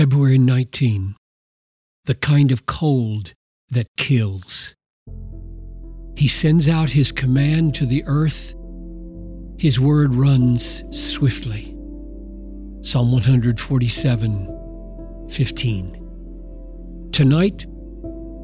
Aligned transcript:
February 0.00 0.38
19. 0.38 1.14
The 2.06 2.14
kind 2.14 2.52
of 2.52 2.64
cold 2.64 3.34
that 3.68 3.86
kills. 3.98 4.74
He 6.16 6.26
sends 6.26 6.70
out 6.70 6.88
his 6.88 7.12
command 7.12 7.74
to 7.74 7.84
the 7.84 8.02
earth. 8.06 8.54
His 9.58 9.78
word 9.78 10.14
runs 10.14 10.84
swiftly. 10.90 11.76
Psalm 12.80 13.12
147, 13.12 15.26
15. 15.28 17.10
Tonight, 17.12 17.66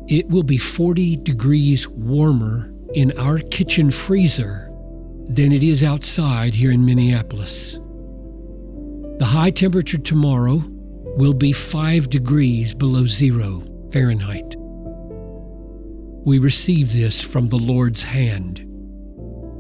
it 0.09 0.29
will 0.29 0.43
be 0.43 0.59
40 0.59 1.17
degrees 1.17 1.89
warmer 1.89 2.71
in 2.93 3.19
our 3.19 3.39
kitchen 3.39 3.91
freezer 3.91 4.71
than 5.27 5.53
it 5.53 5.63
is 5.63 5.83
outside 5.83 6.57
here 6.57 6.71
in 6.71 6.85
Minneapolis. 6.85 7.79
The 9.19 9.25
high 9.25 9.53
temperature 9.53 9.97
tomorrow 9.97 10.63
will 11.17 11.35
be 11.35 11.53
5 11.53 12.11
degrees 12.11 12.75
below 12.75 13.07
zero 13.07 13.63
Fahrenheit. 13.91 14.55
We 16.27 16.39
receive 16.39 16.93
this 16.93 17.23
from 17.23 17.49
the 17.49 17.57
Lord's 17.57 18.03
hand. 18.03 18.67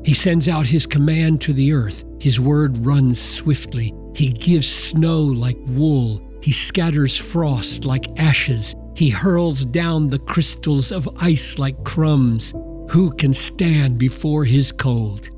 He 0.04 0.14
sends 0.14 0.48
out 0.48 0.66
His 0.66 0.86
command 0.86 1.40
to 1.42 1.52
the 1.52 1.72
earth. 1.72 2.04
His 2.20 2.38
word 2.38 2.76
runs 2.78 3.20
swiftly. 3.20 3.94
He 4.14 4.30
gives 4.30 4.68
snow 4.68 5.22
like 5.22 5.58
wool. 5.66 6.22
He 6.42 6.52
scatters 6.52 7.16
frost 7.16 7.84
like 7.84 8.18
ashes. 8.18 8.74
He 8.94 9.10
hurls 9.10 9.64
down 9.64 10.08
the 10.08 10.18
crystals 10.18 10.92
of 10.92 11.08
ice 11.18 11.58
like 11.58 11.82
crumbs. 11.84 12.52
Who 12.90 13.12
can 13.12 13.32
stand 13.32 13.98
before 13.98 14.44
His 14.44 14.72
cold? 14.72 15.30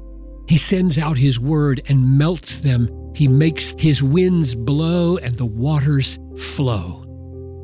He 0.49 0.59
sends 0.59 0.99
out 0.99 1.19
His 1.19 1.39
word 1.39 1.83
and 1.89 2.19
melts 2.19 2.59
them. 2.59 2.89
He 3.19 3.27
makes 3.27 3.75
His 3.81 4.01
winds 4.01 4.55
blow 4.55 5.17
and 5.17 5.37
the 5.37 5.45
waters 5.45 6.21
flow. 6.37 7.03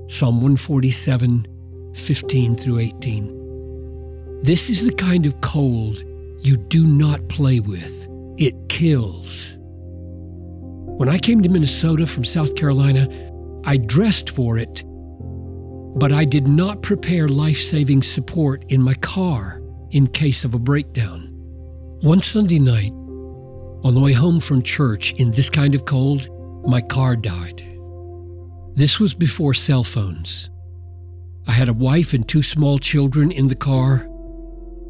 Psalm 0.09 0.43
147, 0.43 1.47
15 1.95 2.57
through 2.57 2.81
18. 2.81 4.41
This 4.43 4.69
is 4.69 4.85
the 4.85 4.95
kind 4.95 5.27
of 5.27 5.41
cold 5.43 6.03
you 6.41 6.57
do 6.57 6.85
not 6.85 7.29
play 7.29 7.61
with. 7.61 8.09
It 8.37 8.69
kills. 8.69 9.57
When 9.61 11.09
I 11.09 11.19
came 11.19 11.41
to 11.45 11.49
Minnesota 11.49 12.09
from 12.09 12.25
South 12.25 12.57
Carolina, 12.57 13.07
I 13.65 13.77
dressed 13.77 14.31
for 14.31 14.59
it, 14.59 14.83
but 15.97 16.11
I 16.11 16.25
did 16.25 16.49
not 16.49 16.83
prepare 16.83 17.29
life 17.29 17.59
saving 17.59 18.03
support 18.03 18.65
in 18.71 18.83
my 18.83 18.95
car 18.95 19.63
in 19.93 20.09
case 20.09 20.45
of 20.45 20.55
a 20.55 20.59
breakdown. 20.59 21.29
One 22.01 22.21
Sunday 22.21 22.59
night, 22.59 22.91
on 23.85 23.95
the 23.95 24.01
way 24.01 24.13
home 24.13 24.41
from 24.41 24.63
church 24.63 25.13
in 25.15 25.31
this 25.31 25.51
kind 25.51 25.75
of 25.75 25.85
cold, 25.85 26.29
my 26.67 26.81
car 26.81 27.15
died. 27.15 27.63
This 28.75 28.99
was 28.99 29.15
before 29.15 29.55
cell 29.55 29.85
phones. 29.85 30.51
I 31.47 31.53
had 31.53 31.69
a 31.69 31.75
wife 31.75 32.15
and 32.15 32.27
two 32.27 32.43
small 32.43 32.79
children 32.79 33.31
in 33.31 33.47
the 33.49 33.55
car, 33.55 34.09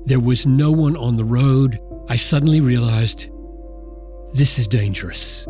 there 0.07 0.21
was 0.21 0.45
no 0.45 0.71
one 0.71 0.97
on 0.97 1.17
the 1.17 1.25
road. 1.25 1.79
I 2.09 2.17
suddenly 2.17 2.61
realized 2.61 3.31
this 4.35 4.59
is 4.59 4.67
dangerous. 4.67 5.47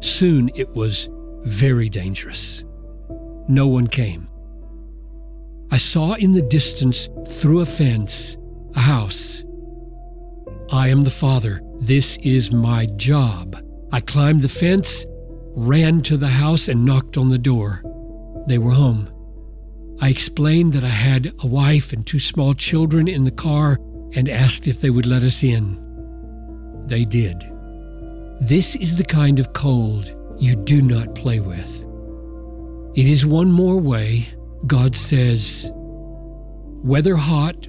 Soon 0.00 0.50
it 0.54 0.70
was 0.74 1.10
very 1.42 1.90
dangerous. 1.90 2.64
No 3.48 3.66
one 3.66 3.86
came. 3.86 4.28
I 5.70 5.76
saw 5.76 6.14
in 6.14 6.32
the 6.32 6.42
distance, 6.42 7.10
through 7.28 7.60
a 7.60 7.66
fence, 7.66 8.38
a 8.74 8.80
house. 8.80 9.44
I 10.72 10.88
am 10.88 11.02
the 11.02 11.10
father. 11.10 11.60
This 11.80 12.16
is 12.18 12.52
my 12.52 12.86
job. 12.96 13.56
I 13.90 14.00
climbed 14.00 14.42
the 14.42 14.48
fence, 14.48 15.04
ran 15.56 16.00
to 16.02 16.16
the 16.16 16.28
house, 16.28 16.68
and 16.68 16.84
knocked 16.84 17.16
on 17.16 17.28
the 17.28 17.38
door. 17.38 17.82
They 18.46 18.58
were 18.58 18.70
home. 18.70 19.10
I 20.00 20.10
explained 20.10 20.72
that 20.74 20.84
I 20.84 20.88
had 20.88 21.32
a 21.40 21.46
wife 21.46 21.92
and 21.92 22.06
two 22.06 22.20
small 22.20 22.54
children 22.54 23.08
in 23.08 23.24
the 23.24 23.32
car 23.32 23.78
and 24.14 24.28
asked 24.28 24.68
if 24.68 24.80
they 24.80 24.90
would 24.90 25.06
let 25.06 25.24
us 25.24 25.42
in. 25.42 25.76
They 26.86 27.04
did. 27.04 27.42
This 28.40 28.76
is 28.76 28.96
the 28.96 29.04
kind 29.04 29.40
of 29.40 29.52
cold 29.52 30.14
you 30.38 30.54
do 30.54 30.82
not 30.82 31.16
play 31.16 31.40
with. 31.40 31.84
It 32.94 33.06
is 33.06 33.26
one 33.26 33.50
more 33.50 33.80
way 33.80 34.28
God 34.68 34.94
says, 34.94 35.70
whether 35.74 37.16
hot 37.16 37.66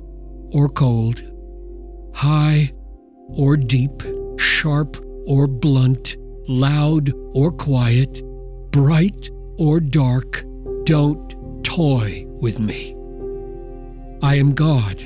or 0.53 0.69
cold, 0.69 1.21
high 2.13 2.71
or 3.35 3.57
deep, 3.57 4.03
sharp 4.37 4.97
or 5.25 5.47
blunt, 5.47 6.17
loud 6.47 7.11
or 7.33 7.51
quiet, 7.51 8.21
bright 8.71 9.29
or 9.57 9.79
dark, 9.79 10.43
don't 10.85 11.63
toy 11.63 12.25
with 12.27 12.59
me. 12.59 12.95
I 14.23 14.35
am 14.35 14.53
God. 14.53 15.03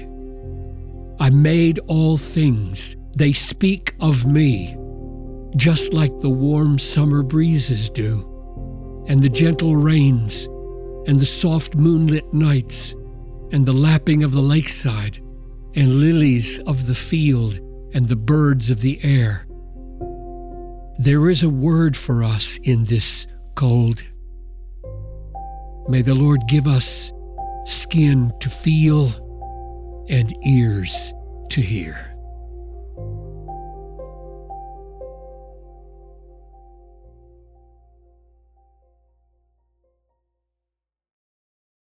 I 1.20 1.30
made 1.30 1.80
all 1.88 2.18
things. 2.18 2.96
They 3.16 3.32
speak 3.32 3.96
of 4.02 4.26
me, 4.26 4.76
just 5.56 5.94
like 5.94 6.18
the 6.20 6.30
warm 6.30 6.78
summer 6.80 7.24
breezes 7.24 7.90
do, 7.90 9.04
and 9.08 9.22
the 9.22 9.30
gentle 9.30 9.76
rains, 9.76 10.48
and 11.08 11.18
the 11.18 11.26
soft 11.26 11.76
moonlit 11.76 12.34
nights, 12.34 12.94
and 13.52 13.66
the 13.66 13.74
lapping 13.74 14.24
of 14.24 14.34
the 14.34 14.42
lakeside, 14.42 15.18
and 15.76 16.02
lilies 16.02 16.60
of 16.68 16.88
the 16.88 16.96
field, 16.96 17.60
and 17.94 18.08
the 18.08 18.16
birds 18.16 18.70
of 18.70 18.82
the 18.82 19.00
air. 19.04 19.46
There 20.98 21.30
is 21.30 21.44
a 21.44 21.50
word 21.50 21.96
for 21.96 22.24
us 22.24 22.58
in 22.64 22.86
this 22.86 23.28
cold 23.56 24.04
May 25.88 26.02
the 26.02 26.16
Lord 26.16 26.48
give 26.48 26.66
us 26.66 27.14
skin 27.66 28.32
to 28.40 28.50
feel 28.50 29.12
and 30.10 30.36
ears 30.44 31.14
to 31.50 31.62
hear. 31.62 32.15